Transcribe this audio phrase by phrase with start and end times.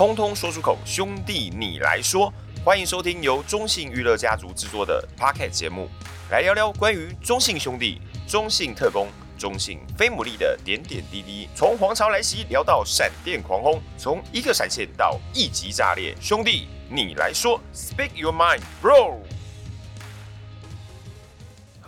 [0.00, 2.32] 通通说出口，兄弟你来说，
[2.64, 5.90] 欢迎收听由中信娱乐家族制作的 Pocket 节目，
[6.30, 11.50] 来聊聊关于中信兄弟、中信特工、中信飞牡蛎的点点滴滴。
[11.54, 19.18] 从皇朝来袭聊到闪电狂轰，从一个闪现到一级炸裂，兄弟你来说，Speak your mind, bro。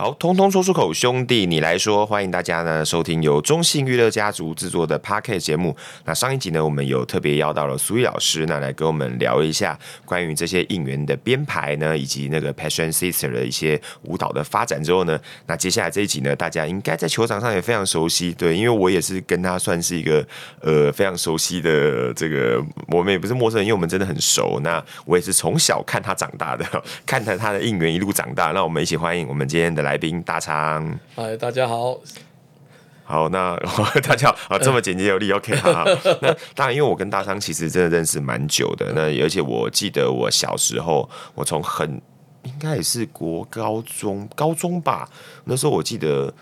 [0.03, 5.77] 好，通通说出口，兄弟你来说，欢迎大家呢收听由中信娱乐家族制作的 Podcast 节目。
[6.05, 20.27] 那上一集呢，我们有特别邀到了苏毅老师，那来跟我们聊一下关于这些应援的编排呢，以及那个 Passion Sister 的一些舞蹈的发展之后呢，那接下来这一集呢，大家应该在球场上也非常熟悉，对，因为我也是跟他算是一个
[20.63, 24.59] 呃非常熟悉的这个，我们也不是陌生人，因为我们真的很熟。
[24.65, 26.67] 那我也是从小看他长大的，
[27.07, 28.51] 看着他的应援一路长大。
[28.51, 29.92] 那我们一起欢迎我们今天的来。
[29.93, 32.01] 来宾大昌，嗨，大家好，
[33.05, 33.55] 好，那
[34.03, 35.85] 大家好，这么简洁有力，OK，好，
[36.23, 42.01] 那当然，因为我跟大昌其实真的认识蛮久的，那而且我记得我小时候，我从很
[42.45, 45.07] 应该也是国高中高中吧，
[45.45, 46.33] 那时候我记得。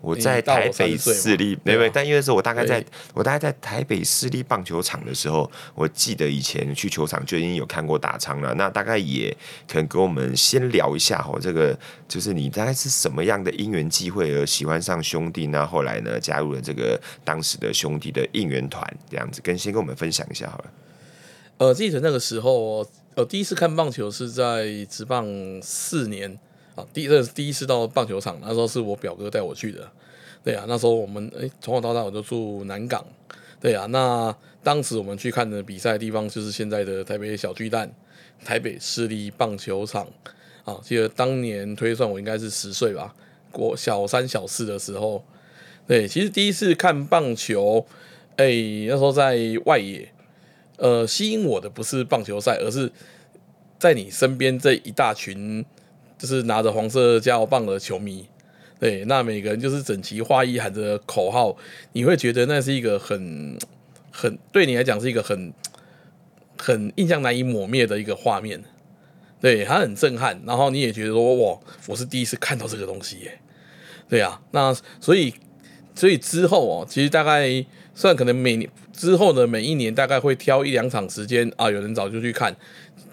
[0.00, 8.54] 我在台北市立，没有，但因为是我大概在，我大概在台北市立棒球场的时候，我记得以前去球场就已经有看过大昌了。
[8.54, 11.76] 那大概也可能跟我们先聊一下哈，这个
[12.06, 20.64] 就是你大概是什么样的因缘际会而喜欢上兄弟，那后来呢加入了这个当时的兄弟的应援团，这样子跟先跟我们分享一下好了。
[21.58, 25.26] 呃，记得那个时候，呃，第一次看棒球是在职棒
[25.60, 26.38] 四年。
[26.78, 29.90] 啊第这是第一次到棒球场，那时候是我表哥带我去的。
[30.44, 33.04] 对啊，那时候我们诶从小到大我就住南港。
[33.60, 37.90] 对啊，那当时我们去看的比赛的地方就是现在的台北小巨蛋，
[38.44, 40.06] 台北市立棒球场。
[40.64, 43.14] 啊，记得当年推算我应该是十岁吧，
[43.50, 45.24] 国小三小四的时候。
[45.86, 47.84] 对，其实第一次看棒球，
[48.36, 48.46] 哎，
[48.86, 50.08] 那时候在外野。
[50.76, 52.92] 呃，吸引我的不是棒球赛，而是
[53.80, 55.64] 在你身边这一大群。
[56.18, 58.26] 就是拿着黄色加油棒的球迷，
[58.80, 61.56] 对，那每个人就是整齐划一喊着口号，
[61.92, 63.56] 你会觉得那是一个很
[64.10, 65.52] 很对你来讲是一个很
[66.58, 68.60] 很印象难以抹灭的一个画面，
[69.40, 73.38] 对，它很震撼，然后你也觉得说哇，我是第一次看到这个东西耶，
[74.08, 75.32] 对啊，那所以
[75.94, 77.64] 所以之后哦，其实大概
[77.94, 82.56] 算可能每年之后的每一年大概会挑一两场时间啊，有人早就去看。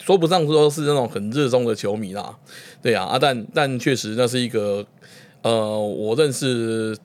[0.06, 2.38] 说不上说是那种很热衷的球迷啦，
[2.84, 4.86] 对啊，啊但但确实那是一个，
[5.42, 6.96] 呃，我认识。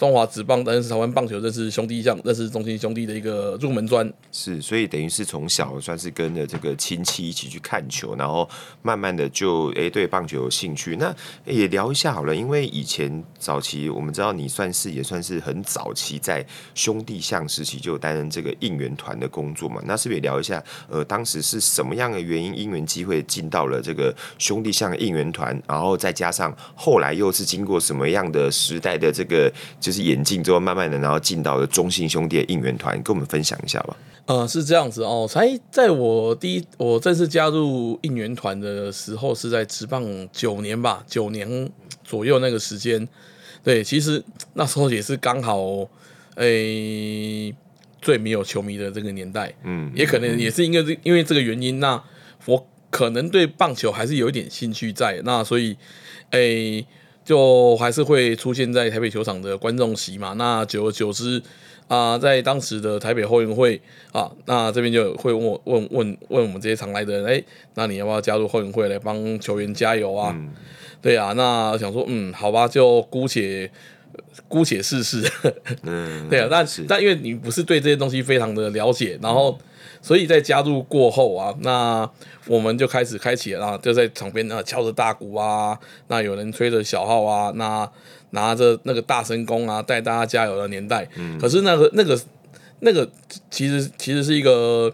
[0.00, 4.10] 中华职棒，但是台湾棒球认识兄弟象，认识中信兄弟的一个入门砖。
[4.32, 8.48] 是，所以等于是从小算是跟着这个亲戚一起去看球，然后
[8.80, 10.96] 慢慢的就诶、欸、对棒球有兴趣。
[10.96, 16.42] 那也聊一下好了，因为以前早期我们知道你算是也算是很早期在
[16.74, 19.82] 兄弟象时期就担任这个应援团的工作嘛。
[19.84, 20.64] 那是不是也聊一下？
[20.88, 29.52] 呃，当时是什么样的原因，因缘机会进到了这个兄弟象应援团，然后再加上后来又是经过什么样的时代的这个。
[29.90, 33.96] 就是演进之后，慢慢的，然后进到了中信兄弟的应援团，跟我们分享一下吧。
[34.26, 41.68] 呃，是这样子哦，才在我第一我正式加入应援团的时候，是在职棒九年吧，九年
[42.04, 43.08] 左右那个时间。
[43.64, 44.22] 对，其实
[44.54, 45.58] 那时候也是刚好，
[46.36, 47.54] 诶、欸，
[48.00, 49.52] 最没有球迷的这个年代。
[49.64, 52.00] 嗯，也可能也是因为因为这个原因，那
[52.46, 55.76] 我可能对棒球还是有一点兴趣在，那所以，
[56.30, 56.86] 诶、欸。
[57.24, 61.42] 就还是会出现在台北球场的观众席嘛，那久而久之
[61.86, 63.80] 啊，在当时的台北后援会
[64.12, 67.44] 啊，那这边就会问我问问问我们这些常来的人，哎、欸，
[67.74, 70.32] 那你要不要加入后援会来帮球员加油啊？
[70.36, 70.50] 嗯、
[71.02, 73.70] 对啊，那想说，嗯，好吧，就姑且
[74.48, 75.22] 姑且试试。
[75.82, 79.58] 嗯，对啊，但但因为你不是对这些东西非常的了解，然后。
[80.02, 82.08] 所以在加入过后啊，那
[82.46, 85.78] 我们就开始开启了，就在场边啊敲着大鼓啊，
[86.08, 87.88] 那有人吹着小号啊，那
[88.30, 91.06] 拿着那个大声公啊带大家加油的年代。
[91.16, 91.38] 嗯。
[91.38, 92.18] 可是那个那个
[92.80, 93.08] 那个
[93.50, 94.90] 其实其实是一个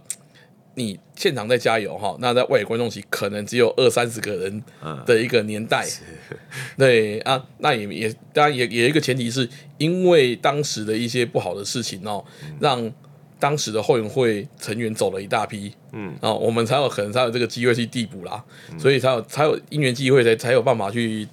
[0.74, 4.62] 你现场在加油哈，那在外野观众席可能只有二三十个人
[5.06, 5.86] 的一个年代。
[6.30, 6.36] 嗯、
[6.76, 9.48] 对啊，那也也当然也也有一个前提是
[9.78, 12.92] 因为当时的一些不好的事情哦，嗯、让。
[13.38, 18.42] 当时的后援会成员走了一大批，嗯，啊，我们才有可能才有这个机会去递补啦，
[18.72, 21.28] 嗯、所以才有才有因缘机会才才有办法去，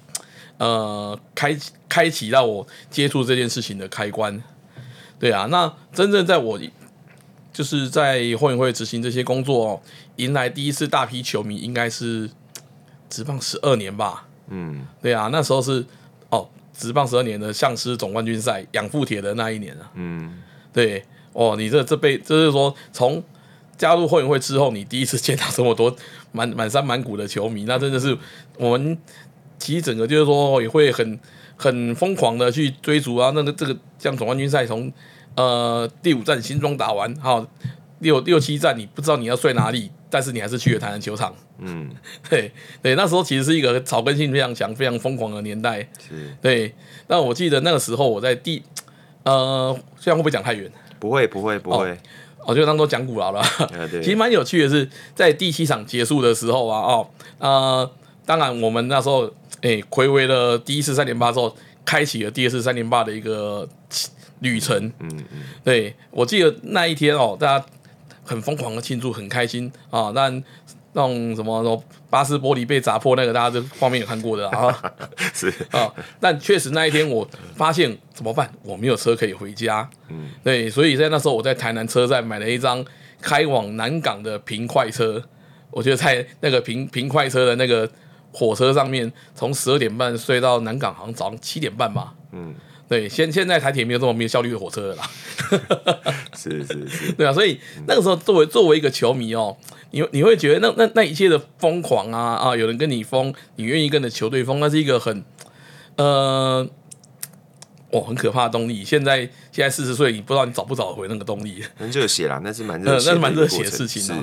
[0.58, 1.56] 呃，开
[1.88, 4.38] 开启到我接触这件事情的开关，
[5.18, 6.60] 对啊，那真正在我
[7.54, 9.82] 就是在后援会执行这些工作，
[10.16, 12.28] 迎来第一次大批球迷，应该是
[13.08, 15.82] 职棒十二年吧，嗯，对啊，那时候是
[16.28, 16.46] 哦，
[16.76, 21.02] 职棒十二年的象狮总冠军赛养父铁的那一年啊，嗯，对。
[21.34, 23.22] 哦，你这这辈就是说从
[23.76, 25.94] 加入后援会之后，你第一次见到这么多
[26.32, 28.16] 满满山满谷的球迷，那真的是
[28.56, 28.96] 我们
[29.58, 31.20] 其实整个就是说也会很
[31.56, 33.32] 很疯狂的去追逐啊。
[33.34, 34.90] 那个这个像总冠军赛从
[35.34, 37.44] 呃第五站新庄打完，好
[37.98, 41.34] 六六七站你不知道你要睡哪里，但是你还是去了台南球场。
[41.58, 41.90] 嗯，
[42.30, 42.52] 对
[42.82, 45.80] 对，那时候其实是一个草根性非常强、非常疯狂的年代。
[45.98, 46.72] 是，对。
[47.08, 48.62] 那我记得那个时候我在第
[49.24, 50.70] 呃，虽然会不会讲太远？
[51.04, 51.90] 不会不会不会。
[51.90, 51.96] 哦
[52.46, 53.42] 我就当做讲古老了，
[54.02, 57.08] 其实蛮有趣的是，在第七场结束的时候啊，哦，
[57.38, 57.90] 呃，
[58.26, 59.24] 当然我们那时候，
[59.62, 61.56] 哎，睽违了第一次三连霸之后，
[61.86, 63.66] 开启了第二次三连霸的一个
[64.40, 64.76] 旅程。
[64.98, 67.66] 嗯嗯，对，我记得那一天哦，大家
[68.22, 70.44] 很疯狂的庆祝，很开心啊，但。
[70.94, 74.94] 那种什么什么巴斯玻璃被砸破那个，大家这画面有看过的啊？
[75.34, 78.50] 是啊，但确实那一天我发现怎么办？
[78.62, 79.88] 我没有车可以回家。
[80.08, 82.84] 嗯，对，所以在那时候我在台南车站买了一张
[83.20, 85.22] 开往南港的平快车。
[85.70, 87.90] 我觉得在那个平平快车的那个
[88.32, 92.14] 火车上面，从十二点半睡到南港，好像早上七点半吧。
[92.30, 92.54] 嗯。
[92.88, 95.10] 对，现现在台铁没有这么没有效率的火车了啦。
[96.36, 99.56] 是 是是， 对啊，所以那个时候作为作为一个球迷哦，
[99.90, 105.24] 你你会觉得那那那一切的疯狂啊啊，有人跟你疯，你愿意跟着球队疯，那是一个很
[105.96, 106.68] 呃，
[107.90, 108.84] 哦，很可怕的动力。
[108.84, 109.20] 现在
[109.50, 111.62] 现在四十岁，你不知道你找不找回那个动力。
[111.76, 114.22] 很热血啦，那是蛮热血，那是蛮热血的事情啊。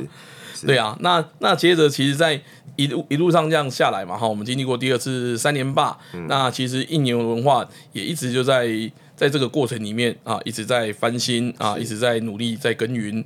[0.67, 2.39] 对啊，那那接着其实，在
[2.75, 8.67] 一路一路上这样下来嘛，哈，我们经历过第二次三连霸，嗯、那其实应援文化也一直就在
[9.15, 13.23] 在这个过程里面啊，一直在翻新啊，一直在努力在耕耘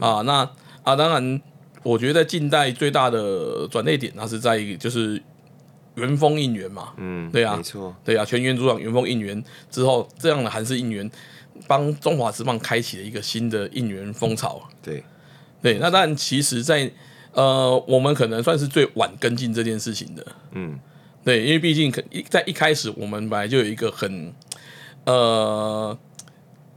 [0.00, 0.22] 啊。
[0.22, 0.48] 那
[0.82, 1.40] 啊，当然，
[1.82, 5.22] 我觉得在近代最大的转捩点，那是在就是
[5.96, 11.10] 元丰应援嘛，嗯，对啊，没错，对啊，全员主场元丰应援之后，这样的韩式应援
[11.66, 15.02] 帮中华职棒开启了一个新的应援风潮，对。
[15.62, 16.92] 对，那当然，其实在，在
[17.34, 20.78] 呃，我们可能算是最晚跟进这件事情的，嗯，
[21.24, 24.32] 对，因为毕竟可一在一开始，我们本来就有一个很，
[25.04, 25.98] 呃，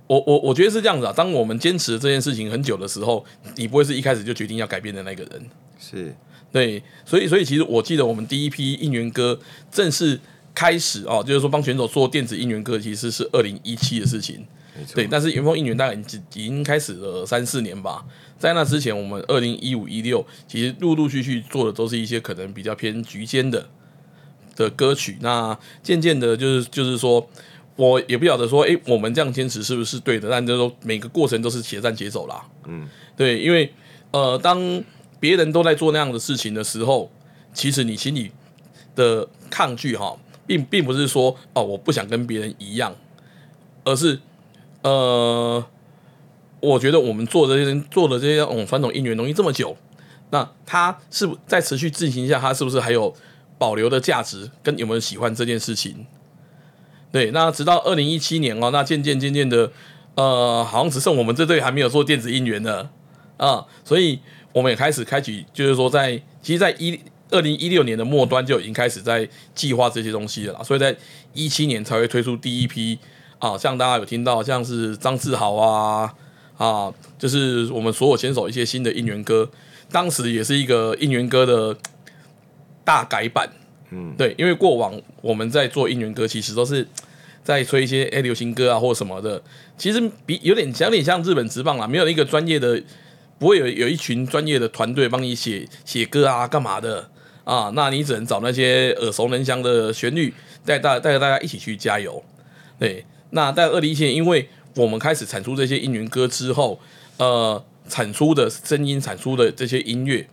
[0.07, 3.23] 我我我觉得是这样子啊，当我们坚持这件事情很久的时候，
[3.55, 5.49] 你不会是一开始就决定要改变的那个人，
[5.79, 6.15] 是，
[6.51, 9.39] 对，所以所以其实我记得我们第一批应援歌
[9.71, 10.19] 正式
[10.55, 14.43] 开始哦，就是说帮选手做电子应援歌，其实是二零一七的事情。
[14.93, 15.99] 对，但是元丰应援大概已
[16.33, 18.05] 已经开始了三四年吧，
[18.37, 23.67] 在那之前，我们二零一五一六其实陆陆续续做的都是一些可能比较偏局间的
[24.55, 25.17] 的歌曲。
[25.21, 27.27] 那渐渐的，就是就是说，
[27.75, 30.29] 我也不晓得说，哎，我们这样坚持是不是对的？
[30.29, 32.45] 但就是说，每个过程都是且战且走啦。
[32.67, 33.73] 嗯，对，因为
[34.11, 34.83] 呃，当
[35.19, 37.11] 别人都在做那样的事情的时候，
[37.53, 38.31] 其实你心里
[38.95, 40.15] 的抗拒哈，
[40.45, 42.95] 并并不是说哦，我不想跟别人一样，
[43.83, 44.19] 而是。
[44.87, 45.65] 呃，
[46.61, 49.75] 我觉得我们做的这些做的这些嗯传统应援东西这么久，
[50.29, 53.13] 那它是不在持续进行一下，它是不是还有
[53.57, 54.49] 保留的价值？
[54.63, 56.05] 跟有没有喜欢这件事情？
[57.11, 59.69] 对，那直到二零一七年哦，那渐渐渐渐的，
[60.15, 62.89] 呃，好像只剩我们这队还没有做电子应援的
[63.35, 64.17] 啊，所以
[64.53, 66.97] 我们也开始开启，就是说在其实，在一
[67.29, 70.95] 二零一六年的末端就已经开始在计划这些东西了，所以在
[71.33, 72.97] 一七年才会推出第一批。
[73.39, 76.13] 啊，像大家有听到，像是张志豪啊，
[76.57, 79.49] 啊，就是我们所有选手一些新的应援歌，
[79.91, 81.77] 当时也是一个应援歌的
[82.83, 83.49] 大改版，
[83.91, 86.87] 嗯，对，因为过往我们在做应援歌，其实都是
[87.43, 89.41] 在吹一些哎流行歌啊或什么的，
[89.77, 92.81] 其实比有点有点像日本职棒啦，没有一个专业的，
[93.37, 97.09] 不会有有一群专业的团队帮你写写歌啊干嘛的。
[97.43, 100.33] 啊，那你只能找那些耳熟能详的旋律，
[100.65, 102.21] 带大带着大家一起去加油，
[102.77, 103.05] 对。
[103.31, 106.79] 那在二零一七年，因为我们开始产出这些应援歌之后，
[107.17, 110.27] 呃，产出的声音、产出的这些音乐，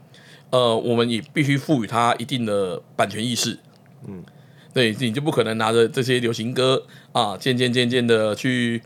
[0.50, 3.58] 呃，我们也必须赋予它一定的版权意识。
[4.06, 4.22] 嗯，
[4.72, 8.80] 对，你就不可能拿着这些流行歌啊，渐渐渐渐的去，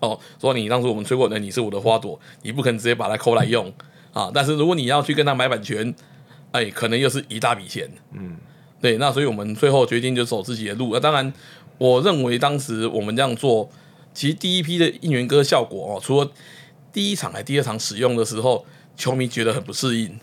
[0.00, 3.70] 哦，说你当初我们吹过的你是我的花朵，你不可能直接把它抠来用
[4.12, 4.30] 啊。
[4.32, 5.94] 但是如果你要去跟他买版权，
[6.52, 7.90] 哎，可能又是一大笔钱。
[8.12, 8.36] 嗯，
[8.80, 10.90] 对，那所以我们最后决定就走自己的路。
[10.94, 11.30] 那当然。
[11.82, 13.68] 我认为当时我们这样做，
[14.14, 16.30] 其实第一批的应援歌效果哦，除了
[16.92, 18.64] 第一场还第二场使用的时候，
[18.96, 20.16] 球迷觉得很不适应，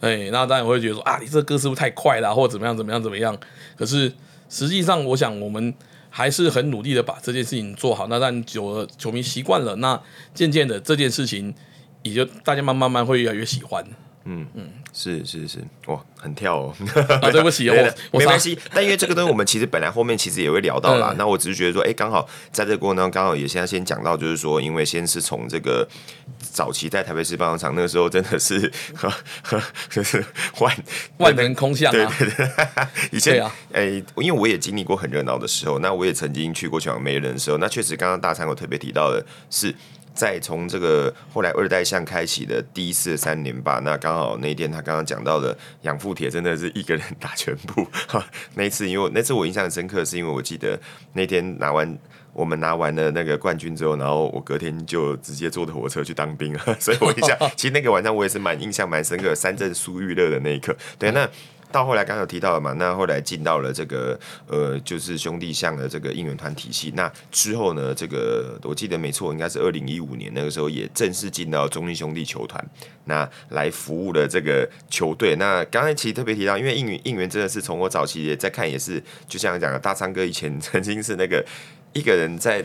[0.00, 3.36] 哎，那当然会觉得说啊，你这歌是不是太快了，或者怎么样怎么样怎么样？
[3.76, 4.10] 可是
[4.48, 5.74] 实际上，我想我们
[6.08, 8.06] 还是很努力的把这件事情做好。
[8.06, 10.00] 那但久了，球迷习惯了，那
[10.32, 11.54] 渐渐的这件事情
[12.02, 13.84] 也就大家慢慢慢会越来越喜欢。
[14.30, 16.74] 嗯嗯，是是是，哇，很跳哦。
[17.22, 18.58] 啊，对不起， 对我没关系。
[18.74, 21.14] 但因为这个东西，我们其实本来后面其实也会聊到啦。
[21.16, 25.88] 那我只是觉得说，哎，刚好在这个过程当中，刚好也现在先讲到，就是说，因为先是从这个
[26.38, 29.10] 早期在台北市棒球场那个时候，真的是呵
[29.44, 30.22] 呵就是
[30.60, 30.76] 万
[31.16, 32.14] 万能空巷啊。
[32.18, 33.42] 对对对， 以前
[33.72, 39.74] 哎，因为我也经历过很热闹的时候，那我也曾经去过全场没人的时候，那确实刚刚大餐我特别提到的是。
[40.18, 47.86] 再从这个后来二代象开启的第一次三连霸，那刚好那一天他刚刚讲到的养父铁真的是一个人打全部。
[48.08, 50.76] 哈， 那一次因为那次我印象很深刻，是因为我记得
[51.12, 51.96] 那天拿完
[52.32, 60.76] 我们拿完了那个冠军之后，然后我隔天就直接坐的火车去当兵了，所以我印象其实那个晚上我也是蛮印象蛮深刻，三振苏玉乐的那一刻。
[60.98, 61.30] 对，那。
[61.70, 66.92] 到后来刚刚有提到了嘛，那后来进到了这个呃，就是兄弟象的这个应援团体系。
[66.96, 72.64] 那之后呢，这个我记得没错，应该是二零一五年那个时候也正式进到中信兄弟球团，
[73.04, 75.36] 那来服务了这个球队。
[75.36, 81.44] 那刚才其实特别提到，因为应援应援真的是从我早期也在看，也是就像讲的大昌哥以前曾经是那个
[81.92, 82.64] 一个人在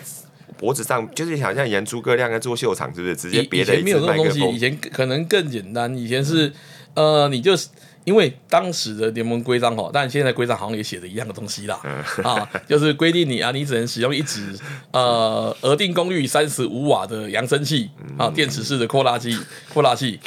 [0.58, 3.16] 脖子上，就是好像演诸葛亮在做秀场，是不是？
[3.18, 6.54] 直接别的没有这种东西，以前可能更简单，以前是
[6.94, 7.68] 呃，你就是。
[8.06, 11.80] 因为当时的联盟规章哈，但现在规章好像也写的一样的东西啦，
[12.24, 14.54] 啊， 就是规定你啊，你只能使用一支
[14.92, 19.38] 呃额定功率三十五瓦的扬声器啊，电池式的扩大器，
[19.74, 20.20] 扩大器。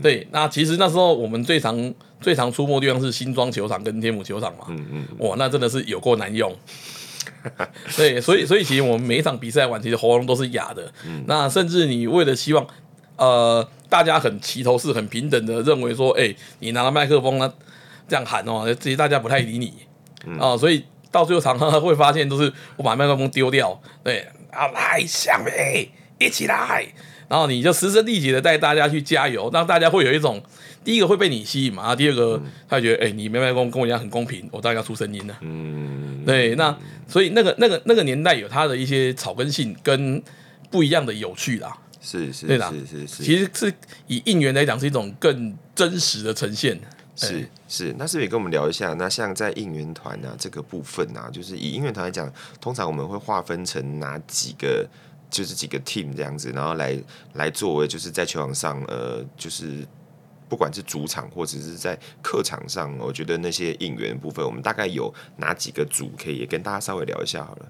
[0.00, 4.66] 对，那其实那时候我们最常最常出没的地方是新庄球场跟天母球场嘛，
[5.18, 6.54] 哇，那真的是有够难用。
[7.96, 10.92] 对，所以所以其实我们每一场比赛完，其实喉咙都是哑的。
[11.26, 12.66] 那甚至你为了希望。
[13.16, 17.52] 呃，大家很齐头是，很平等的认为说，哎、欸，你拿了麦克风呢，
[18.08, 19.72] 这样喊哦，其实大家不太理你
[20.38, 26.86] 啊、呃，所以到最后常常会发现都是我把麦克风丢掉，对，啊，来，向北，一起来，
[27.28, 30.42] 然后你就声嘶力竭的带大家去加油，让大家会有一种
[30.82, 40.20] 第一个会被你吸引嘛，第二个他觉得，哎、欸，你没麦克风跟我一样很公平，我大概要出声音了，嗯，对，那所以那个那个那个年代有它的一些草根性跟
[40.68, 41.76] 不一样的有趣啦。
[42.04, 43.72] 是是，对啦，是是是，其实是
[44.06, 46.78] 以应援来讲，是一种更真实的呈现。
[47.16, 48.92] 是是，那是不是也跟我们聊一下？
[48.94, 52.30] 那像在应援团啊这个部分啊，就是以应援团来讲，
[52.60, 54.84] 通常我们会划分成哪几个，
[55.30, 57.00] 就是几个 team 这样子，然后来
[57.34, 59.86] 来作为就是在球场上，呃，就是
[60.48, 67.68] 不管是主场或者是在客场上，我觉得那些应援部分，我们大概有哪几个组可以也跟大家稍微聊一下好了。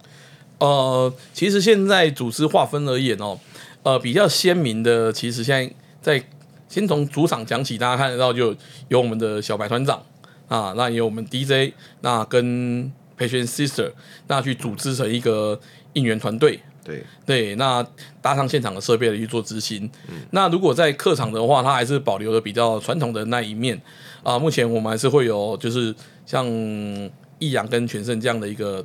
[0.61, 3.39] 呃，其实现在组织划分而言哦。
[3.85, 6.27] 呃，比较鲜明的，其实现在在
[6.69, 8.55] 先从主场讲起，大家看得到就
[8.89, 10.03] 有我们的小白团长
[10.49, 13.93] 啊，那也有我们 DJ，那跟培训 Sister，
[14.27, 15.61] 那去组织成一个
[15.93, 16.59] 应援团队。
[16.83, 17.87] 对对，那
[18.21, 19.91] 搭上现场的设备来去做执行。
[20.09, 23.81] 嗯、那如果在客场的话，它还是保留了比较传统的那一面
[24.23, 24.39] 啊。
[24.39, 25.95] 目前我们还是会有，就是
[26.27, 26.47] 像
[27.39, 28.85] 易阳跟全胜这样的一个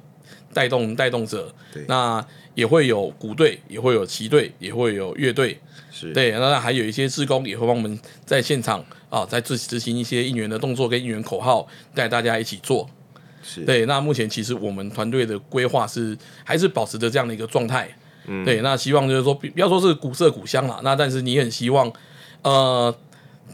[0.53, 1.53] 带动带动者。
[1.73, 2.25] 对那
[2.55, 5.57] 也会有鼓队，也会有旗队，也会有乐队，
[5.91, 6.31] 是对。
[6.31, 11.65] 那还有一些志工也会帮我们在现场啊，在执执行一些应援的动作跟应援口号，
[11.95, 12.89] 带大家一起做。
[13.41, 13.85] 是对。
[13.85, 17.87] 那目前其实我们团队的规划是还是保持着这样的一个状态。
[18.25, 18.43] 嗯。
[18.43, 18.59] 对。
[18.61, 21.89] 那希望就是说，不要说是古色古香啦，那但是你很希望，
[22.41, 22.93] 呃，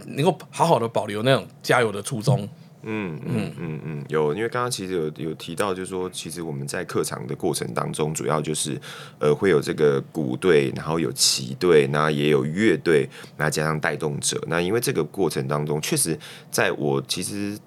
[0.08, 2.42] 能够好好的保留那种加油的初衷。
[2.42, 2.50] 嗯
[2.86, 8.80] 嗯嗯嗯嗯，有，因为刚刚其实有有提到，就是说，其实我们在客场的过程当中，主要就是
[9.20, 16.18] 呃会有这个鼓队，然后有旗队，那也有乐队，那加上带动者，那因为这个过程当中，确实
[16.50, 17.58] 在我其实。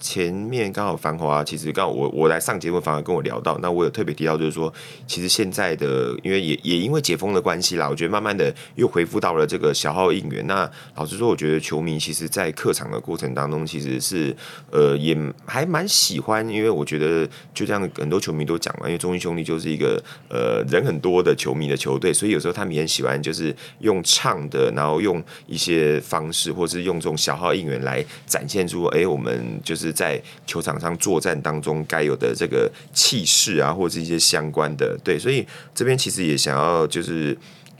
[0.00, 4.72] 前面刚好繁华，其实刚好我我来上节目，反而跟我聊到，那我有特别提到，就是说，
[5.06, 10.46] 其实现在的，因为也也因为解封的关系啦，我觉得慢慢的又恢复到了这个小号应援。
[10.46, 14.34] 那老实说，我觉得球迷其实，在客场的过程当中，其实是
[14.70, 15.14] 呃也
[15.44, 29.89] 还蛮喜欢，因为我觉得就这样，很多球迷都讲嘛，因为中信兄弟就是一个呃人很多的球迷的球队，所以有时候他们也很喜欢，就是用唱的，然后用一些方式，或是用这种小号应援来展现出，哎，我们就是。
[29.92, 37.36] 在球场上作战当中该有的这个气势啊，或者是一些相关的，对，所以这边其实也想要就是。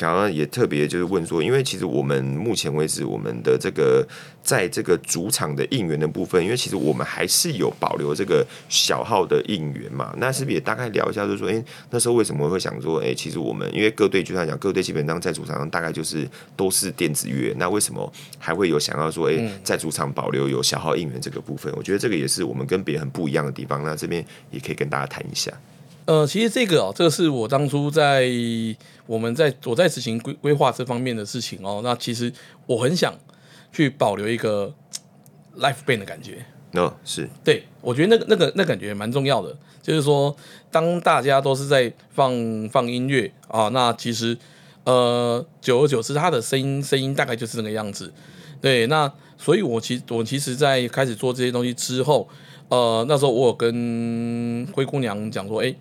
[0.09, 4.07] 刚刚也特别就是问说，因为其实我们目前为止，我们的这个
[4.43, 10.15] 在这个主场的应援的部分，因为其实我们还是有保留这个小号的应援嘛。
[10.17, 16.27] 那是不是也大概聊一下，就是说，哎，那时候为什么会想说，哎，其实我们因为各队就像讲，各队基本上在主场上大概就是
[16.57, 21.71] 都是电子乐，那为什么还会有想要说，哎，在主场保留有小号应援这个部分？
[21.77, 23.85] 我觉得这个也是我们跟别人很不一样的地方。
[23.85, 25.53] 那这边也可以跟大家谈一下。
[26.11, 28.29] 呃，其实这个哦，这个是我当初在
[29.07, 31.83] 我们在我在执行规规划这方面的事情哦。
[31.85, 32.33] 那其实
[32.67, 33.15] 我很想
[33.73, 34.75] 去保留一个
[35.59, 36.45] life band 的感觉。
[36.73, 40.37] 哦，是对，我觉得那个那个那个、感觉蛮重要的，就是说，
[40.69, 44.37] 当大家都是在放放音乐啊，那其实
[44.83, 48.13] 呃，久而久之，他的声音声音大概就是那个样子。
[48.61, 52.29] 对，那所以我其我其实，在开始做这些东西之后，
[52.69, 55.73] 呃，那时候我有跟灰姑娘讲说，哎，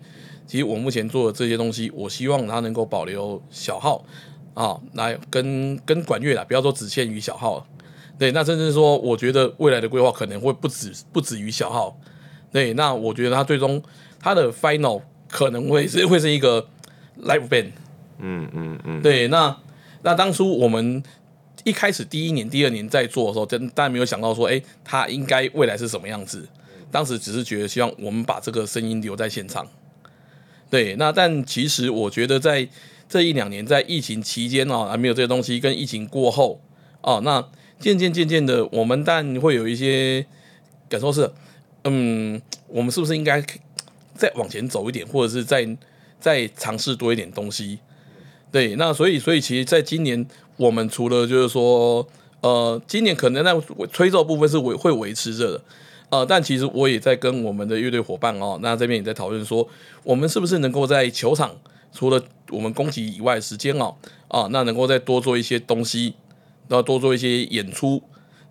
[0.50, 4.04] 其实我目前做的这些东西，我希望它能够保留小号
[4.52, 7.64] 啊，来跟跟管乐啦，不要说只限于小号。
[8.18, 11.96] 对，那甚至说，我觉得未来的规划可能会不止不止于小号。
[12.50, 13.80] 对，那我觉得它最终
[14.18, 16.66] 它的 final 可能会是会是一个
[17.22, 17.70] live band。
[18.18, 19.00] 嗯嗯嗯。
[19.02, 19.56] 对，那
[20.02, 21.00] 那当初我们
[21.62, 26.48] 一开始第一年、第二年在做的时候，真当然没有想到说，哎，它应该未来是什么样子。
[26.90, 29.64] 当时只是觉得希望我们把这个声音留在现场。
[30.70, 32.66] 对，那但其实我觉得在
[33.08, 36.62] 这一两年，在疫情期间哦，还没有这些东西，跟疫情过后
[37.02, 37.44] 哦，那。
[37.80, 40.26] 渐渐渐渐的，我们但会有一些
[40.86, 41.32] 感受是，
[41.84, 43.42] 嗯，我们是不是应该
[44.14, 45.66] 再往前走一点，或者是再
[46.20, 47.78] 再尝试多一点东西？
[48.52, 50.26] 对，那所以所以其实，在今年
[50.58, 52.06] 我们除了就是说，
[52.42, 53.58] 呃，今年可能在
[53.90, 55.64] 吹奏部分是维会维持着的，
[56.10, 59.66] 呃，但其实我也在跟我们的乐队伙伴哦，那这边也在讨论说，
[60.04, 61.56] 我们是不是能够在球场
[61.92, 63.94] 除了我们攻击以外的时间哦，
[64.28, 66.14] 啊，那能够再多做一些东西。
[66.68, 68.00] 要多做一些演出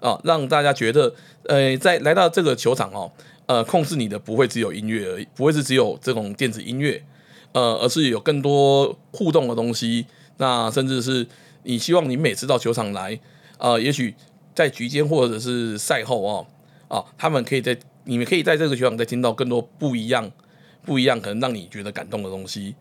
[0.01, 3.09] 啊，让大家觉得，呃，在来到这个球场哦，
[3.45, 7.01] 呃，控制你的不会只有音乐而已，不会是只有这种电子音乐，
[7.53, 10.05] 呃，而是有更多互动的东西。
[10.35, 11.25] 那甚至是
[11.63, 13.17] 你希望你每次到球场来，
[13.57, 14.13] 呃，也许
[14.53, 16.45] 在局间或者是赛后哦，
[16.89, 20.29] 啊，他们可以在你们可以在这个球场再听到更多不一样、
[20.83, 22.75] 不一样，可能让你觉得感动的东西。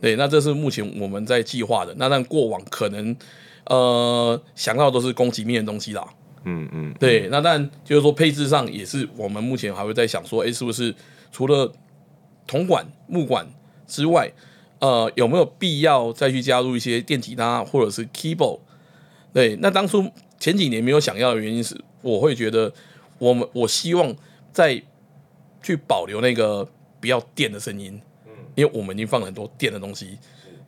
[0.00, 1.94] 对，那这是目前我们在计划的。
[1.98, 3.14] 那但过往可能。
[3.70, 6.02] 呃，想到的都是攻击面的东西啦。
[6.44, 10.94] 嗯嗯，对，那但就是说配置上也是我们目前还会在想说，哎，是不是
[11.30, 11.70] 除了
[12.46, 13.46] 铜管、木管
[13.86, 14.32] 之外，
[14.78, 18.60] 呃，有没有必要再去加入一些电吉他或者是 keyboard？
[19.34, 20.10] 对，那当初
[20.40, 22.72] 前几年没有想要的原因是，我会觉得
[23.18, 24.14] 我们我希望
[24.52, 24.82] 再
[25.62, 26.68] 去保留那个
[27.00, 28.00] 不要电的声音，
[28.54, 30.18] 因为我们已经放了很多电的东西。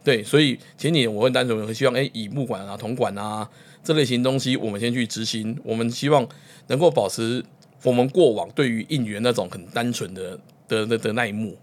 [0.02, 3.48] 对，所以前几年我会单纯会希望，哎，以木管啊、铜管啊
[3.84, 5.58] 这类型东西，我们先去执行。
[5.62, 6.26] 我们希望
[6.68, 7.44] 能够保持
[7.82, 11.56] 我们过往对于应援那种很单纯的的的的那一幕。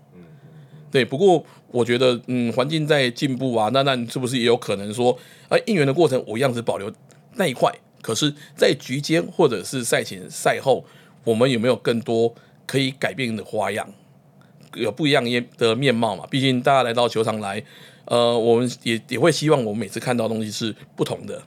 [0.91, 5.17] 对，不过我觉得，嗯，环境在进步啊，那那是不是也有可能说，
[5.49, 6.91] 哎，应援的过程我一样只保留
[7.33, 7.73] 那一块，
[8.07, 10.85] 可是，在局间或者是赛前赛后，
[11.25, 12.33] 我们有没有更多
[12.65, 13.85] 可以改变的花样，
[14.75, 15.21] 有不一样
[15.57, 16.25] 的面貌嘛？
[16.27, 17.61] 毕竟大家来到球场来。
[18.05, 21.43] 呃，我们也也会希望我们每次看到的东西是不同的，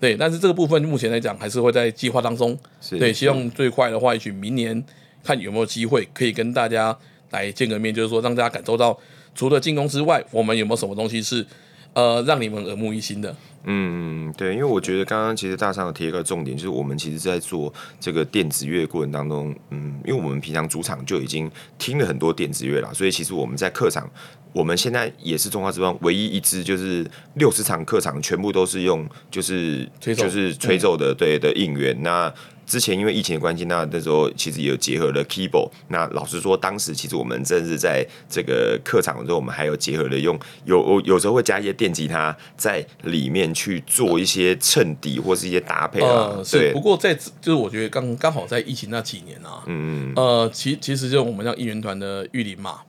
[0.00, 0.16] 对。
[0.16, 2.58] 但是这个部分目前来讲还是会在计划当中，
[2.98, 3.12] 对。
[3.12, 4.84] 希望最快的话，也许明年
[5.22, 6.98] 看有没有机会可以跟大家
[7.30, 8.98] 来见个面，就是说让大家感受到
[9.36, 11.46] 除了进攻之外，我们有没有什么东西是
[11.94, 13.34] 呃让你们耳目一新的。
[13.64, 24.10] 嗯，对，因为我觉得刚刚其实大商有提一个重点，就是我们其实在做这个电子乐过程当中，嗯，因为我们平常主场就已经听了很多电子乐了，所以其实我们在客场。
[24.54, 31.96] 我们现在也是中华之邦唯一一支，就是六十场客场全部都是用就是就是吹奏的对的应援。
[32.02, 32.30] 那
[32.66, 35.70] 之前因为疫情的关系，那那时候其实也有结合了 keyboard。
[35.88, 46.32] 那老实说，当时其实我们正是在这个客场的时候，我们还有结合了用有有时候会加一些电吉他在里面去做一些衬底或是一些搭配啊。
[46.36, 52.80] 呃、对，不过在就是我觉得刚刚好在疫情那几年啊，嗯嗯呃，其其实就我们像应援团的玉林嘛。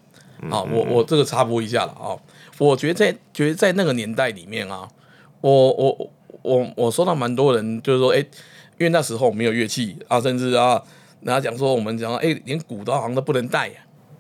[0.50, 2.12] 好，我我这个插播一下了啊。
[2.58, 4.86] 我觉得在觉得在那个年代里面啊，
[5.40, 8.26] 我我我我收到蛮多人就是说，哎，
[8.84, 10.84] 因为那时候没有乐器啊，甚至啊，
[11.22, 13.72] 人家讲说我们讲，哎，连鼓都好像都不能带，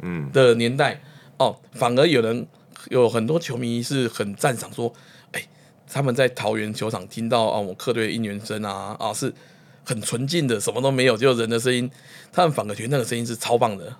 [0.01, 1.01] 嗯的年代
[1.37, 2.47] 哦，反而有人
[2.87, 4.93] 有很多球迷是很赞赏说，
[5.33, 5.43] 哎，
[5.91, 9.33] 他们在桃园球场听到啊，我客队的应援声啊啊是
[9.83, 11.91] 很纯净的，什么都没有，只有人的声音，
[12.31, 13.93] 他们反而觉得那个声音是超棒的。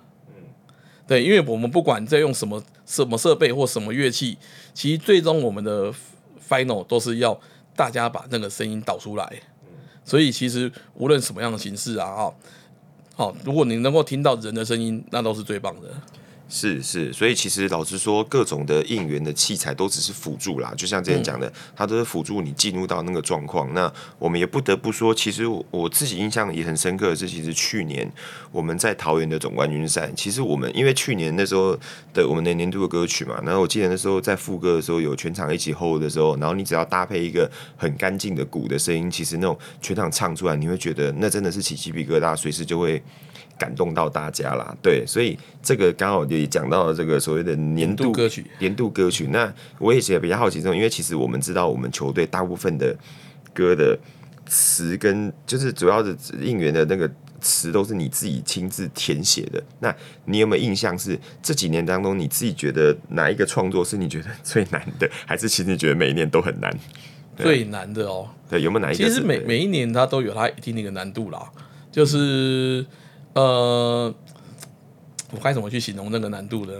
[1.06, 4.38] 对，因为我们不管在用什么什么设备或什么乐器，
[4.72, 5.92] 其实最终我们的
[6.48, 7.38] final 都是要
[7.76, 9.30] 大家把那个声音导出来。
[10.04, 12.34] 所以其实无论什么样的形式啊，哈，
[13.16, 15.88] 好，如果你能够听到人的声音，那都是最棒的。
[16.46, 23.72] 是是，所以其实老实说，各种的应援的器材都只是辅助啦，就像之前讲的，它都是辅助你进入到那个状况。
[23.74, 28.08] 那我们也不得不说，其实我，我自己印象也很深刻的是，其实去年
[28.52, 31.76] 我们在桃园的总冠军赛，其实我们因为去年那时候
[32.12, 43.02] 的我们的年度的歌曲嘛，然后我记得那时候在副歌的时候有全场一起 hold 的时候，然后你只要搭配一个很干净的鼓的声音，其实那种全场唱出来，你会觉得那真的是起鸡皮疙瘩，随时就会。
[43.56, 48.44] 感动到大家啦，对，所以这个刚好也讲到了这个所谓的年度，歌曲。
[48.58, 52.96] 年度歌曲，那我也是比较好奇这种，因为其实我们知道，我们球队大部分的
[53.52, 53.96] 歌的
[54.46, 57.08] 词跟就是主要的应援的那个
[57.40, 59.62] 词都是你自己亲自填写的。
[59.78, 66.76] 那你有没有印象是这几年当中你自己觉得哪一个创作是你觉得最难的，还是其实你觉得每一年都很难？
[67.36, 69.04] 最难的哦，对，有没有哪一个？
[69.04, 71.48] 其实每每一年它都有它一定的一个难度啦，
[71.92, 72.84] 就是。
[73.34, 74.14] 呃，
[75.30, 76.72] 我该怎么去形容那个难度呢？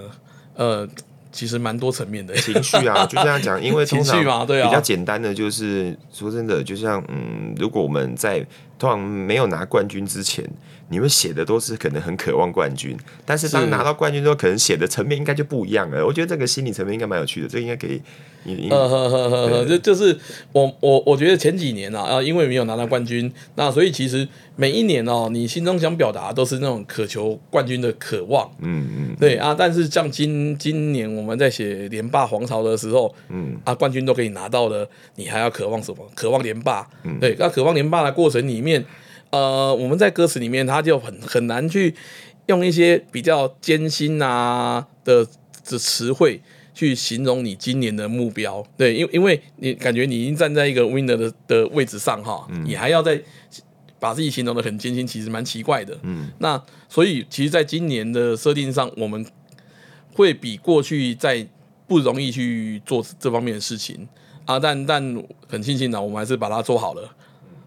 [0.57, 0.88] 呃，
[1.31, 8.38] 其实蛮多层面的情绪啊， 就这样讲，因为情绪嘛，对啊，比较简单的就是说真的，就像嗯，如果我们在
[8.79, 10.49] 通常没有拿冠军之前。
[10.88, 16.05] 你们写的都是可能很渴望冠军，但是当拿到冠军之后，可能写的层面应该就不一样了。
[16.05, 18.01] 我觉得这个心理层面应该蛮有趣的，这个应该可以。
[18.47, 20.14] 你呃呵呵呵呵，就就是
[20.53, 28.47] 我我我觉得前几年啊，啊因为没有拿到冠军，那所以其实每一年哦，你心中想表达都是那种渴求冠军的渴望。
[28.59, 36.07] 嗯嗯，对啊，但是像今今年我们在写连霸皇朝的时候，嗯啊，冠军都可以拿到了，你还要渴望什么？
[36.14, 36.87] 渴望连霸。
[37.05, 38.85] 嗯，对，那渴望连霸的过程里面。
[39.35, 41.92] 呃，我们在歌词里面，他就很很难去
[42.47, 45.27] 用一些比较艰辛啊的
[45.68, 46.40] 的词汇
[46.73, 48.64] 去形容你今年的目标。
[48.77, 53.20] 对，因因为你感觉你已经站在一个 winner 的的位置上哈，嗯、你还要再
[53.99, 55.99] 把自己形容的很艰辛，其实蛮奇怪的。
[56.03, 59.27] 嗯，那所以其实，在今年的设定上，我们
[60.12, 61.44] 会比过去在
[61.88, 64.07] 不容易去做这方面的事情
[64.44, 67.16] 啊，但但很庆幸呢，我们还是把它做好了。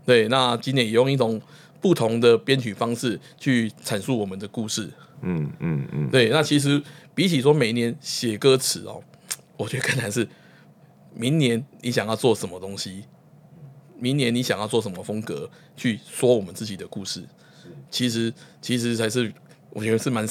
[0.07, 1.41] 对，那今年也用一种
[1.81, 4.89] 不同的编曲方式去阐述我们的故事。
[5.21, 6.09] 嗯嗯嗯。
[6.09, 6.81] 对，那其实
[7.13, 9.03] 比起说每年写歌词哦，
[9.57, 10.25] 我觉得更难是
[11.13, 13.03] 明年你想要做什么东西，
[13.99, 17.21] 明年你想要做什么风格去说我们自己的故事。
[17.91, 19.33] 其实其实才是
[19.71, 20.25] 我觉得是蛮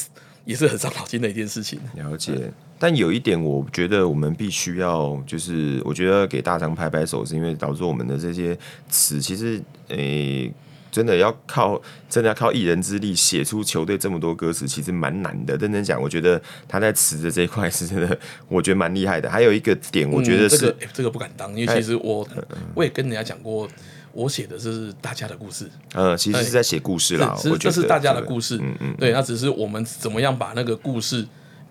[0.46, 1.78] 也是很伤脑筋的一件事情。
[1.96, 2.50] 了解。
[2.78, 8.56] 但有一点，我觉得我们必须要，就是我觉得给大张拍拍手，是因为导致我们的这些
[8.88, 9.58] 词，其实
[9.88, 9.96] 诶、
[10.44, 10.54] 欸，
[10.90, 15.56] 真的要靠，真的要靠一人之力写出球队这么多歌词，其实蛮难的。
[15.56, 19.30] 认真讲，我觉得他在词的这一块是真的，我觉得蛮厉害的。
[19.30, 22.28] 还有一个点，我觉得是、嗯、这个、欸、这个不敢当，因为其实我
[22.74, 23.66] 我也跟人家讲过，
[24.12, 25.70] 我写的是大家的故事。
[25.94, 28.58] 呃，其实是在写故事啦，其实这是大家的故事。
[28.60, 31.26] 嗯嗯，对，那只是我们怎么样把那个故事。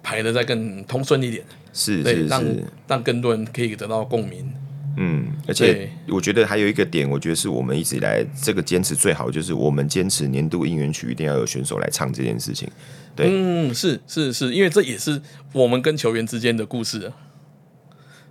[0.06, 2.44] 排的再更通顺一点，是，是，是，让
[2.88, 4.54] 让更多人可以得到共鸣。
[4.98, 12.70] 嗯，而且我觉得还有一个点，我觉得是我们一直以来这个坚持最好，就是我们坚持年度应援曲一定要有选手来唱这件事情。
[13.16, 15.20] 对，嗯，是是是，因为这也是
[15.52, 17.12] 我们跟球员之间的故事。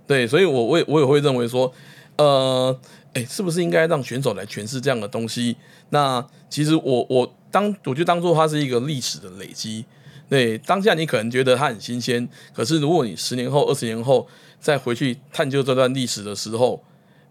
[0.07, 1.71] 对，所以我我也我也会认为说，
[2.15, 2.79] 呃，
[3.13, 5.57] 哎、欸，是不是应该让选手来诠释这样的东西？
[5.89, 9.83] 那其实我我当我就当做它是一个历史的累积。
[10.27, 14.27] 对，当下你可能觉得它很新鲜，可是如果你十年后、二十年后
[14.59, 16.83] 再回去探究这段历史的时候，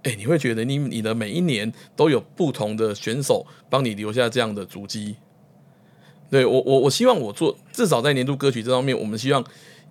[0.05, 5.17] 哎，你会觉得你你的每一年都有不同的选手帮你留下这样的足迹。
[6.31, 9.45] 对，我我我希望我做至少在年度歌曲这方面，我们希望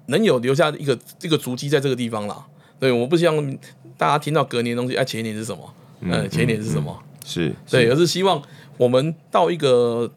[0.05, 2.45] 能有留下一个这个足迹在这个地方啦。
[2.79, 3.57] 对，我不希望
[3.97, 5.73] 大家听到隔年的东西，哎，前一年是什么？
[5.99, 6.97] 嗯，前一年是什么？
[6.97, 8.41] 嗯嗯、是，对，而是希望
[8.77, 10.09] 我们到一个。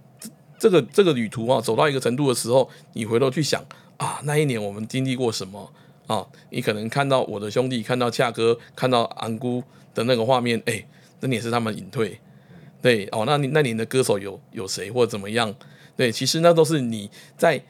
[0.59, 3.64] 这个这个旅途啊，走到一个程度的时候，你回头去想
[3.97, 5.73] 啊，那一年我们经历过什么
[6.07, 6.27] 啊？
[6.51, 9.62] 你可能看到我的兄弟，看到恰哥，看到安姑
[9.95, 10.85] 的那个画面，哎，
[11.21, 12.19] 那也是他们隐退，
[12.81, 13.25] 对哦。
[13.27, 15.55] 那你那年的歌手有有谁或者怎么样？
[15.97, 17.62] 对，其实那都是你在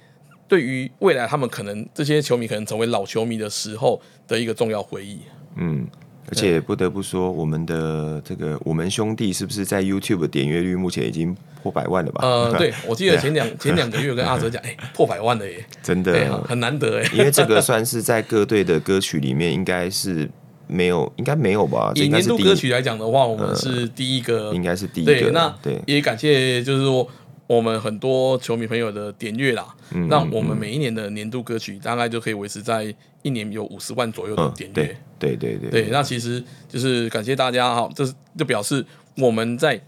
[0.48, 5.20] 对于未来他们可能这些球迷可能成为老球迷的时候的一个重要回忆。
[5.56, 5.86] 嗯。
[6.28, 12.20] 而且不得不说，我们的这个我们兄弟是不是在 YouTube 点阅率目前已经破百万了吧？
[12.22, 17.08] 呃， 对，我记得前两 前两个月跟阿哲讲，哎，破百万了耶，真的很难得哎。
[17.14, 20.28] 因为这个算是在各队的歌曲里面，应该是
[20.66, 21.92] 没有，应该没有吧？
[21.94, 25.12] 以年度歌曲来讲的话，我们是第一个，应该是第一个。
[25.14, 27.06] 对，那对，也感谢就是说
[27.46, 29.74] 我们很多球迷朋友的点阅啦，
[30.08, 34.96] 让我们每一年的年度歌曲大概就可以维持在一年有五十万左右的点阅。
[35.18, 38.84] 对对对，对，那其实就是感谢大家哈，这是就表示
[39.16, 39.80] 我们在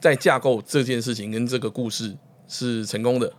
[0.00, 2.16] 在架构这件事情跟这个故事
[2.48, 3.32] 是成功的，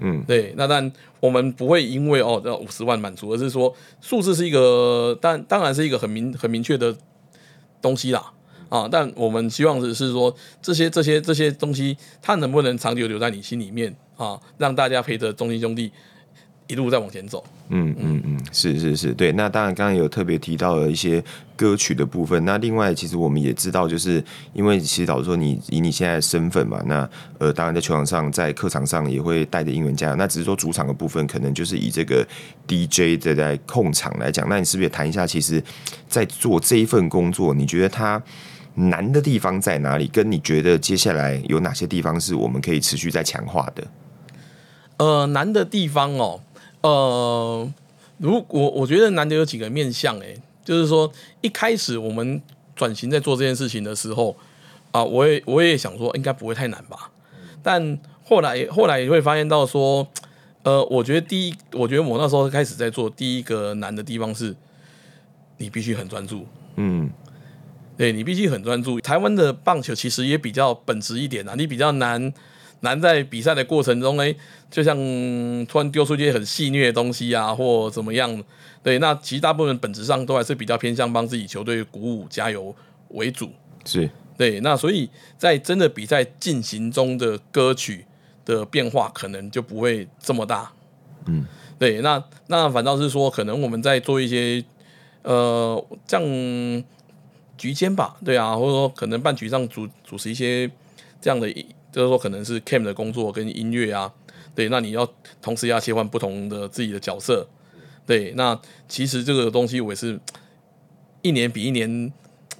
[0.00, 0.52] 嗯，对。
[0.56, 6.94] 那但我们不会因为哦这五十万满足，而是说数字是一个，但当然是一个很明很明确的
[7.80, 8.32] 东西啦。
[8.72, 14.40] 啊，但我们希望的是说这些这些这些东西，它能不能长久留在你心里面啊？
[14.56, 15.92] 让大家陪着中心兄弟
[16.68, 17.44] 一路再往前走。
[17.68, 19.30] 嗯嗯嗯，是是是，对。
[19.32, 21.22] 那当然，刚刚有特别提到了一些
[21.54, 22.42] 歌曲的部分。
[22.46, 27.06] 那另外，其实我们也知道，就是因为其实老实说，你以你现在的身份嘛，那
[27.38, 30.14] 呃，当然在球场上，在客场上也会带着应援家。
[30.14, 32.26] 那只是说主场的部分，可能就是以这个
[32.66, 34.48] DJ 的在控场来讲。
[34.48, 35.62] 那你是不是也谈一下，其实，
[36.08, 38.22] 在做这一份工作，你觉得他？
[38.74, 40.06] 难的地方在哪里？
[40.06, 43.86] 跟你觉得接下来有哪些地方是我们可以持续在强化的？
[44.96, 46.40] 呃，难的地方哦，
[46.80, 47.72] 呃，
[48.18, 52.40] 如果我觉得难的有几个面向，诶，就是说一开始我们
[52.74, 54.36] 转型在做这件事情的时候
[54.90, 57.10] 啊、呃，我也我也想说应该不会太难吧，
[57.62, 60.06] 但后来后来也会发现到说，
[60.62, 64.54] 呃，我觉得第一，我觉得我那时候开始在做第一个难的地方是，
[65.58, 67.10] 你必须很专注，嗯。
[67.96, 69.00] 对，你必须很专注。
[69.00, 72.32] 台湾的棒球其实也比较本质一点啊，你比较难
[72.80, 74.34] 难在比赛的过程中，哎，
[74.70, 74.96] 就像
[75.66, 78.42] 突然丢出一些很戏谑的东西啊，或怎么样。
[78.82, 82.74] 对，那其实大部分本质上都还是比较偏向帮自己球队鼓舞加油
[83.08, 83.50] 为主。
[83.84, 88.06] 是，对，那所以在真的比赛进行中的歌曲
[88.44, 90.72] 的变化可能就不会这么大。
[91.26, 91.46] 嗯，
[91.78, 94.64] 对，那那反倒是说，可能我们在做一些
[95.22, 96.22] 呃，像。
[97.56, 100.70] 局间吧，对啊，或者说可能办局上主主持一些
[101.20, 101.50] 这样的，
[101.92, 104.12] 就是说可能是 cam 的工作跟音乐啊，
[104.54, 105.08] 对，那你要
[105.40, 107.46] 同时要切换不同的自己的角色，
[108.06, 110.18] 对，那其实这个东西我也是
[111.22, 112.12] 一年比一年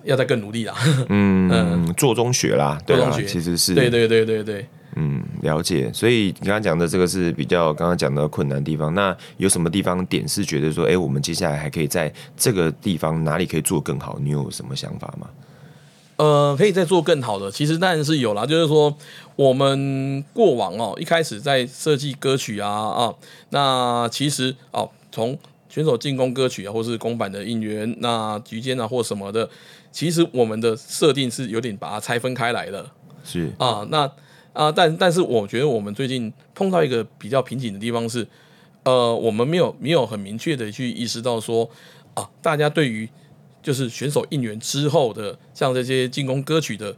[0.05, 0.75] 要再更努力啦，
[1.09, 4.67] 嗯嗯，做中学啦，对啊，其实是，对对对对对。
[4.97, 5.91] 嗯，了解。
[5.93, 8.95] 所以你刚刚讲的这个是比较刚刚讲的困难的地方。
[8.95, 14.19] 那有什么地方点是觉得说，哎，我们接下来还可以在这个地方哪里可以做更好？
[14.23, 15.27] 你有什么想法吗？
[16.17, 18.45] 呃，可以再做更好的，其实当然是有啦。
[18.45, 18.95] 就是说，
[19.35, 23.15] 我们过往哦，一开始在设计歌曲啊啊，
[23.49, 25.39] 那其实哦，从
[25.71, 29.49] 选手进攻歌曲啊，或是公版的应援，那局间啊或什么的，
[29.91, 32.91] 其实我们的设定是有点把它拆分开来的。
[33.25, 34.09] 是啊，那。
[34.53, 38.27] 啊，但但是我觉得我们最近碰到一个比较瓶颈的地方是，
[38.85, 41.69] 呃，我们没有没有很明确的去意识到说，
[42.15, 43.09] 啊，大家对于
[43.63, 46.95] 就是选手应援之后的像这些进攻歌曲的，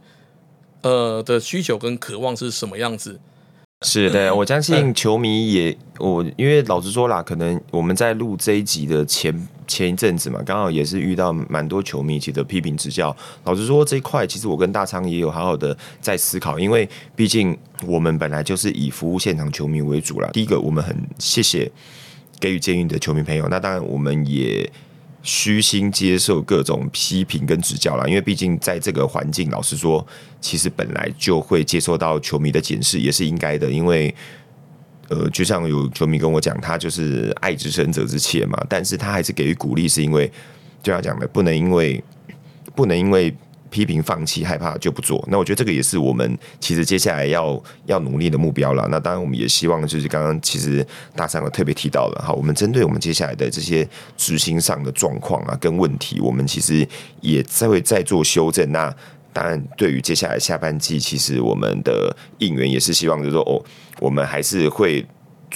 [0.81, 3.19] 呃的需求跟渴望是什么样子。
[3.81, 13.15] 是的，我相信球迷也我，因为老实说啦，可能我们在录这一集的前前一阵子嘛，刚好也是遇到蛮多球迷其实批评指教。
[13.43, 20.29] 老实说这一块，其实我跟大昌也有好好的在思考，因为毕竟我们本来就是以服务现场球迷为主啦。
[20.33, 21.71] 第一个，我们很谢谢
[22.39, 24.71] 给予建议的球迷朋友，那当然我们也。
[25.27, 30.05] 虚心接受各种批评跟指教啦，因为毕竟在这个环境，老实说，
[30.39, 33.67] 其实本来就会接受到球迷的检视，也是应该的。
[33.67, 34.13] 因为，
[35.09, 40.31] 呃，就像有球迷跟我讲，他就是爱之深责之切嘛，但是他还是给予鼓励，是因为
[40.81, 42.03] 就像讲的，不能因为
[42.75, 43.35] 不能因为。
[43.71, 48.87] 批评、放弃、害怕就不做，那我觉得这个也是我们其实接下来要要努力的目标了。
[48.89, 56.87] 那当然，我们也希望就是刚刚其实大三有特别提到了，哈，我们针对我们接下来的这些执行上的状况啊跟问题，我们其实
[57.19, 58.71] 也在会再做修正。
[58.71, 58.95] 那
[59.35, 63.61] 当然，对于接下来下半季，其实我们的应援也是希望就是说，哦，
[63.99, 65.05] 我们还是会。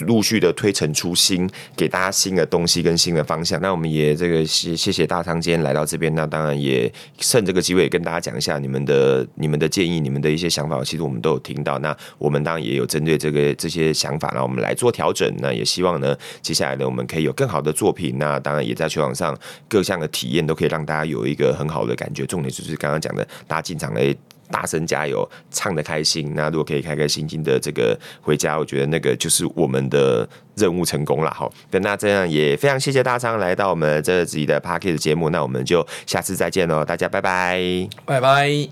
[0.01, 3.59] 陆续的推陈出新，给大家新的东西跟新的方向。
[3.61, 6.13] 那我们也这个谢谢谢大昌今天来到这边。
[6.15, 10.83] 那当然也趁这个机会跟大家讲一下你们的你们的建议、你们的一些想法。
[10.83, 11.77] 其实我们都有听到。
[11.79, 15.33] 那我们当然也有针对这个这些想法，那我们来做调整。
[15.39, 18.17] 那也希望呢，接下来呢，我们可以有更好的作品。
[18.17, 22.25] 那当然也在球场上各项的体验都可以让大家有一个很好的感觉。
[22.25, 24.17] 重点就是刚刚讲的，大家进场诶。
[24.51, 26.33] 大声加油，唱的开心。
[26.35, 31.31] 那如果可以开开心心的这个回家，我觉得那个就是我们的任务成功了。
[31.31, 35.29] 好，那这样也非常谢谢大昌来到我们这集的 p a r k e 节目。
[35.29, 37.59] 那我们就下次再见喽，大家拜拜，
[38.05, 38.69] 拜拜。